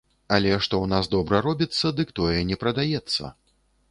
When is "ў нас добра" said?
0.79-1.41